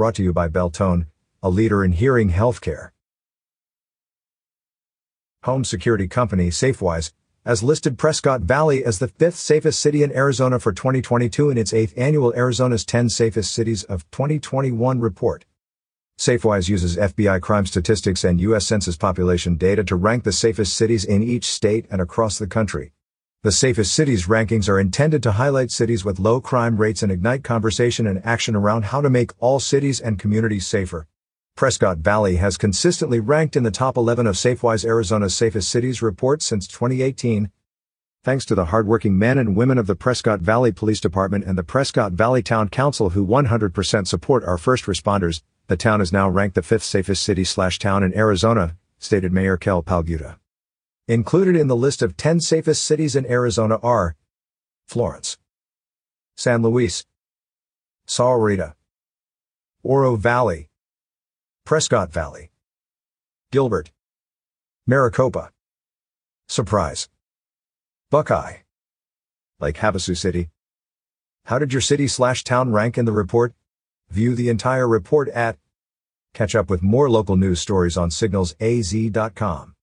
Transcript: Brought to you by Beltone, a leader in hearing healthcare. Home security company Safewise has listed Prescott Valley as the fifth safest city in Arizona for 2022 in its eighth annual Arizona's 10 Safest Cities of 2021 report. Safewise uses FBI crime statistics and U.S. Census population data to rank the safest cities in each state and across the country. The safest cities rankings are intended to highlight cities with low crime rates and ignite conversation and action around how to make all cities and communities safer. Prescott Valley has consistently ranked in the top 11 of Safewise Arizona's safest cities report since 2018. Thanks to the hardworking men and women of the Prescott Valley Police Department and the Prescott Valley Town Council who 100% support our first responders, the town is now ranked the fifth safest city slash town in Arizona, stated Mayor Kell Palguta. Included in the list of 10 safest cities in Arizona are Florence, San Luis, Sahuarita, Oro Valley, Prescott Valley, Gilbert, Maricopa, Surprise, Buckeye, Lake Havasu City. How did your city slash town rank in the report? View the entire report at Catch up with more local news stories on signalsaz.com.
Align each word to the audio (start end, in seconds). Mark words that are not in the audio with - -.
Brought 0.00 0.14
to 0.14 0.22
you 0.22 0.32
by 0.32 0.48
Beltone, 0.48 1.08
a 1.42 1.50
leader 1.50 1.84
in 1.84 1.92
hearing 1.92 2.30
healthcare. 2.30 2.92
Home 5.42 5.62
security 5.62 6.08
company 6.08 6.48
Safewise 6.48 7.12
has 7.44 7.62
listed 7.62 7.98
Prescott 7.98 8.40
Valley 8.40 8.82
as 8.82 8.98
the 8.98 9.08
fifth 9.08 9.36
safest 9.36 9.78
city 9.78 10.02
in 10.02 10.10
Arizona 10.16 10.58
for 10.58 10.72
2022 10.72 11.50
in 11.50 11.58
its 11.58 11.74
eighth 11.74 11.92
annual 11.98 12.32
Arizona's 12.34 12.86
10 12.86 13.10
Safest 13.10 13.52
Cities 13.52 13.84
of 13.84 14.10
2021 14.10 15.00
report. 15.00 15.44
Safewise 16.18 16.70
uses 16.70 16.96
FBI 16.96 17.42
crime 17.42 17.66
statistics 17.66 18.24
and 18.24 18.40
U.S. 18.40 18.66
Census 18.66 18.96
population 18.96 19.56
data 19.56 19.84
to 19.84 19.96
rank 19.96 20.24
the 20.24 20.32
safest 20.32 20.72
cities 20.72 21.04
in 21.04 21.22
each 21.22 21.44
state 21.44 21.84
and 21.90 22.00
across 22.00 22.38
the 22.38 22.46
country. 22.46 22.92
The 23.42 23.52
safest 23.52 23.94
cities 23.94 24.26
rankings 24.26 24.68
are 24.68 24.78
intended 24.78 25.22
to 25.22 25.32
highlight 25.32 25.70
cities 25.70 26.04
with 26.04 26.18
low 26.18 26.42
crime 26.42 26.76
rates 26.76 27.02
and 27.02 27.10
ignite 27.10 27.42
conversation 27.42 28.06
and 28.06 28.20
action 28.22 28.54
around 28.54 28.84
how 28.84 29.00
to 29.00 29.08
make 29.08 29.32
all 29.38 29.58
cities 29.58 29.98
and 29.98 30.18
communities 30.18 30.66
safer. 30.66 31.06
Prescott 31.56 32.00
Valley 32.00 32.36
has 32.36 32.58
consistently 32.58 33.18
ranked 33.18 33.56
in 33.56 33.62
the 33.62 33.70
top 33.70 33.96
11 33.96 34.26
of 34.26 34.34
Safewise 34.34 34.84
Arizona's 34.84 35.34
safest 35.34 35.70
cities 35.70 36.02
report 36.02 36.42
since 36.42 36.66
2018. 36.66 37.50
Thanks 38.22 38.44
to 38.44 38.54
the 38.54 38.66
hardworking 38.66 39.18
men 39.18 39.38
and 39.38 39.56
women 39.56 39.78
of 39.78 39.86
the 39.86 39.96
Prescott 39.96 40.40
Valley 40.40 40.70
Police 40.70 41.00
Department 41.00 41.46
and 41.46 41.56
the 41.56 41.64
Prescott 41.64 42.12
Valley 42.12 42.42
Town 42.42 42.68
Council 42.68 43.08
who 43.08 43.26
100% 43.26 44.06
support 44.06 44.44
our 44.44 44.58
first 44.58 44.84
responders, 44.84 45.40
the 45.66 45.78
town 45.78 46.02
is 46.02 46.12
now 46.12 46.28
ranked 46.28 46.56
the 46.56 46.62
fifth 46.62 46.84
safest 46.84 47.22
city 47.22 47.44
slash 47.44 47.78
town 47.78 48.02
in 48.02 48.14
Arizona, 48.14 48.76
stated 48.98 49.32
Mayor 49.32 49.56
Kell 49.56 49.82
Palguta. 49.82 50.36
Included 51.10 51.56
in 51.56 51.66
the 51.66 51.74
list 51.74 52.02
of 52.02 52.16
10 52.16 52.38
safest 52.38 52.84
cities 52.84 53.16
in 53.16 53.26
Arizona 53.28 53.80
are 53.82 54.14
Florence, 54.86 55.38
San 56.36 56.62
Luis, 56.62 57.04
Sahuarita, 58.06 58.74
Oro 59.82 60.14
Valley, 60.14 60.68
Prescott 61.64 62.12
Valley, 62.12 62.52
Gilbert, 63.50 63.90
Maricopa, 64.86 65.50
Surprise, 66.48 67.08
Buckeye, 68.12 68.58
Lake 69.58 69.78
Havasu 69.78 70.16
City. 70.16 70.50
How 71.46 71.58
did 71.58 71.72
your 71.72 71.82
city 71.82 72.06
slash 72.06 72.44
town 72.44 72.70
rank 72.70 72.96
in 72.96 73.04
the 73.04 73.10
report? 73.10 73.52
View 74.10 74.36
the 74.36 74.48
entire 74.48 74.86
report 74.86 75.28
at 75.30 75.58
Catch 76.34 76.54
up 76.54 76.70
with 76.70 76.84
more 76.84 77.10
local 77.10 77.36
news 77.36 77.60
stories 77.60 77.96
on 77.96 78.10
signalsaz.com. 78.10 79.74